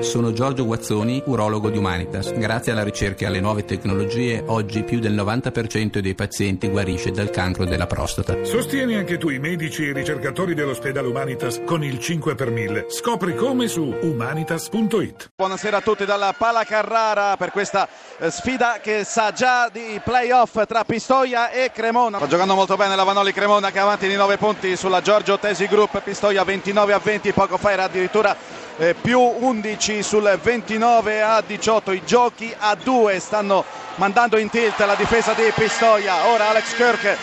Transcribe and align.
Sono 0.00 0.30
Giorgio 0.34 0.66
Guazzoni, 0.66 1.22
urologo 1.24 1.70
di 1.70 1.78
Humanitas. 1.78 2.30
Grazie 2.34 2.72
alla 2.72 2.84
ricerca 2.84 3.24
e 3.24 3.28
alle 3.28 3.40
nuove 3.40 3.64
tecnologie, 3.64 4.44
oggi 4.46 4.82
più 4.82 4.98
del 4.98 5.14
90% 5.14 6.00
dei 6.00 6.14
pazienti 6.14 6.68
guarisce 6.68 7.12
dal 7.12 7.30
cancro 7.30 7.64
della 7.64 7.86
prostata. 7.86 8.44
Sostieni 8.44 8.94
anche 8.96 9.16
tu 9.16 9.30
i 9.30 9.38
medici 9.38 9.84
e 9.84 9.88
i 9.88 9.92
ricercatori 9.94 10.52
dell'ospedale 10.52 11.08
Humanitas 11.08 11.62
con 11.64 11.82
il 11.82 11.98
5 11.98 12.34
per 12.34 12.50
1000. 12.50 12.86
Scopri 12.90 13.34
come 13.34 13.68
su 13.68 13.84
humanitas.it. 14.02 15.30
Buonasera 15.34 15.78
a 15.78 15.80
tutti 15.80 16.04
dalla 16.04 16.34
Pala 16.36 16.64
Carrara 16.64 17.38
per 17.38 17.50
questa 17.50 17.88
eh, 18.18 18.30
sfida 18.30 18.80
che 18.82 19.02
sa 19.04 19.32
già 19.32 19.70
di 19.72 19.98
playoff 20.04 20.62
tra 20.66 20.84
Pistoia 20.84 21.50
e 21.50 21.70
Cremona. 21.72 22.18
Sta 22.18 22.26
giocando 22.26 22.54
molto 22.54 22.76
bene 22.76 22.96
la 22.96 23.04
Vanoli 23.04 23.32
Cremona 23.32 23.70
che 23.70 23.78
è 23.78 23.80
avanti 23.80 24.06
di 24.08 24.16
9 24.16 24.36
punti 24.36 24.76
sulla 24.76 25.00
Giorgio 25.00 25.38
Tesi 25.38 25.66
Group. 25.66 26.02
Pistoia 26.02 26.44
29 26.44 26.92
a 26.92 26.98
20, 26.98 27.32
poco 27.32 27.56
fa 27.56 27.72
era 27.72 27.84
addirittura 27.84 28.36
eh, 28.78 28.94
più 28.94 29.20
11 29.20 30.02
sul 30.02 30.38
29 30.42 31.22
a 31.22 31.42
18 31.46 31.92
i 31.92 32.02
giochi 32.04 32.54
a 32.56 32.74
2 32.74 33.18
stanno 33.20 33.64
mandando 33.96 34.36
in 34.38 34.50
tilt 34.50 34.78
la 34.80 34.94
difesa 34.94 35.32
di 35.32 35.50
Pistoia. 35.54 36.26
Ora 36.28 36.48
Alex 36.48 36.74
Kirk 36.74 37.16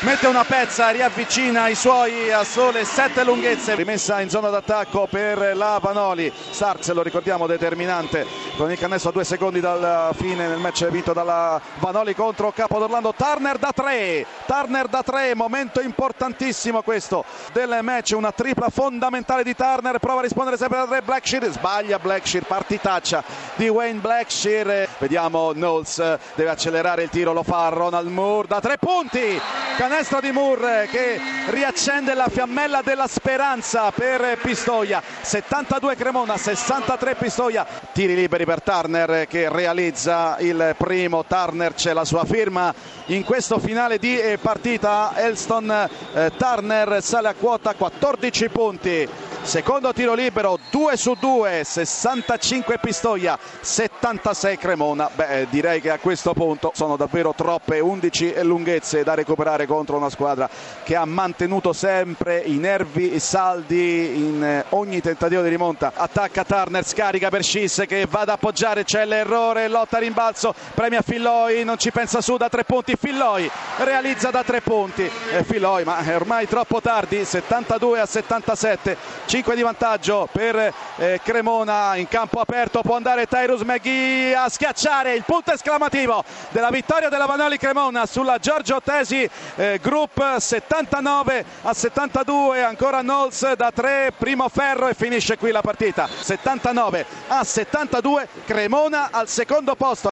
mette 0.00 0.26
una 0.26 0.44
pezza, 0.44 0.90
riavvicina 0.90 1.68
i 1.68 1.74
suoi 1.74 2.30
a 2.30 2.44
sole 2.44 2.84
sette 2.84 3.24
lunghezze, 3.24 3.74
rimessa 3.74 4.20
in 4.20 4.28
zona 4.28 4.50
d'attacco 4.50 5.06
per 5.10 5.56
la 5.56 5.78
Panoli, 5.80 6.30
Sarz 6.50 6.92
lo 6.92 7.02
ricordiamo 7.02 7.46
determinante. 7.46 8.26
Con 8.56 8.70
il 8.70 8.78
canestro 8.78 9.10
a 9.10 9.12
due 9.12 9.24
secondi 9.24 9.60
dalla 9.60 10.12
fine 10.14 10.46
nel 10.48 10.58
match 10.58 10.86
vinto 10.88 11.12
dalla 11.12 11.60
Vanoli 11.78 12.14
contro 12.14 12.52
Capodorlando, 12.52 13.14
Turner 13.14 13.58
da 13.58 13.72
tre, 13.74 14.26
Turner 14.46 14.86
da 14.88 15.02
tre, 15.02 15.34
momento 15.34 15.80
importantissimo 15.80 16.82
questo 16.82 17.24
del 17.52 17.78
match, 17.82 18.12
una 18.16 18.32
tripla 18.32 18.68
fondamentale 18.68 19.44
di 19.44 19.54
Turner, 19.54 19.98
prova 19.98 20.20
a 20.20 20.22
rispondere 20.22 20.56
sempre 20.56 20.78
da 20.78 20.86
tre, 20.86 21.02
Blackshear, 21.02 21.44
sbaglia 21.50 21.98
Blackshear, 21.98 22.44
partitaccia 22.44 23.45
di 23.56 23.68
Wayne 23.68 24.00
Blackshear, 24.00 24.88
vediamo 24.98 25.52
Knowles 25.52 26.18
deve 26.34 26.50
accelerare 26.50 27.04
il 27.04 27.08
tiro, 27.08 27.32
lo 27.32 27.42
fa 27.42 27.68
Ronald 27.68 28.08
Moore 28.08 28.48
da 28.48 28.60
tre 28.60 28.76
punti, 28.78 29.40
canestro 29.76 30.20
di 30.20 30.30
Moore 30.30 30.86
che 30.90 31.18
riaccende 31.48 32.14
la 32.14 32.28
fiammella 32.28 32.82
della 32.82 33.06
speranza 33.06 33.90
per 33.92 34.38
Pistoia. 34.42 35.02
72 35.20 35.96
Cremona 35.96 36.36
63 36.36 37.14
Pistoia. 37.14 37.66
Tiri 37.92 38.14
liberi 38.14 38.44
per 38.44 38.62
Turner 38.62 39.26
che 39.26 39.48
realizza 39.48 40.36
il 40.40 40.74
primo. 40.76 41.24
Turner 41.24 41.74
c'è 41.74 41.92
la 41.92 42.04
sua 42.04 42.24
firma. 42.24 42.74
In 43.06 43.24
questo 43.24 43.58
finale 43.58 43.98
di 43.98 44.18
partita 44.40 45.12
Elston 45.14 45.88
eh, 46.14 46.32
Turner 46.36 47.02
sale 47.02 47.28
a 47.28 47.34
quota 47.34 47.74
14 47.74 48.48
punti 48.48 49.08
secondo 49.46 49.92
tiro 49.92 50.14
libero 50.14 50.58
2 50.70 50.96
su 50.96 51.14
2 51.18 51.62
65 51.62 52.78
Pistoia 52.78 53.38
76 53.60 54.58
Cremona. 54.58 55.08
Beh 55.14 55.46
direi 55.48 55.80
che 55.80 55.90
a 55.90 55.98
questo 55.98 56.32
punto 56.32 56.72
sono 56.74 56.96
davvero 56.96 57.32
troppe 57.32 57.78
11 57.78 58.42
lunghezze 58.42 59.04
da 59.04 59.14
recuperare 59.14 59.66
contro 59.66 59.96
una 59.96 60.10
squadra 60.10 60.50
che 60.82 60.96
ha 60.96 61.04
mantenuto 61.04 61.72
sempre 61.72 62.42
i 62.44 62.56
nervi 62.56 63.20
saldi 63.20 64.16
in 64.16 64.64
ogni 64.70 65.00
tentativo 65.00 65.42
di 65.42 65.48
rimonta. 65.48 65.92
Attacca 65.94 66.42
Turner, 66.42 66.84
scarica 66.84 67.28
per 67.28 67.44
Sciss 67.44 67.86
che 67.86 68.04
va 68.10 68.20
ad 68.20 68.30
appoggiare, 68.30 68.82
c'è 68.82 69.04
l'errore, 69.04 69.68
lotta 69.68 69.98
rimbalzo, 69.98 70.52
premia 70.74 71.02
Filloi, 71.02 71.62
non 71.62 71.78
ci 71.78 71.92
pensa 71.92 72.20
su 72.20 72.36
da 72.36 72.48
tre 72.48 72.64
punti, 72.64 72.96
Filloi 72.98 73.48
realizza 73.78 74.30
da 74.30 74.42
tre 74.42 74.60
punti, 74.60 75.08
eh, 75.32 75.44
Filloi 75.44 75.84
ma 75.84 75.98
è 75.98 76.16
ormai 76.16 76.48
troppo 76.48 76.80
tardi, 76.80 77.24
72 77.24 78.00
a 78.00 78.06
77, 78.06 78.96
5 79.36 79.54
di 79.54 79.60
vantaggio 79.60 80.26
per 80.32 80.72
eh, 80.96 81.20
Cremona. 81.22 81.96
In 81.96 82.08
campo 82.08 82.40
aperto, 82.40 82.80
può 82.80 82.96
andare 82.96 83.26
Tyrus 83.26 83.60
McGee 83.60 84.34
a 84.34 84.48
schiacciare 84.48 85.12
il 85.12 85.24
punto 85.24 85.52
esclamativo 85.52 86.24
della 86.48 86.70
vittoria 86.70 87.10
della 87.10 87.26
Vanoli 87.26 87.58
Cremona 87.58 88.06
sulla 88.06 88.38
Giorgio 88.38 88.80
Tesi 88.82 89.28
eh, 89.56 89.78
Group 89.82 90.38
79 90.38 91.44
a 91.64 91.74
72 91.74 92.64
ancora 92.64 93.00
Knowles 93.00 93.52
da 93.52 93.70
3 93.70 94.14
primo 94.16 94.48
ferro 94.48 94.88
e 94.88 94.94
finisce 94.94 95.36
qui 95.36 95.50
la 95.50 95.60
partita. 95.60 96.08
79 96.08 97.04
a 97.28 97.44
72 97.44 98.28
Cremona 98.46 99.08
al 99.10 99.28
secondo 99.28 99.74
posto 99.74 100.04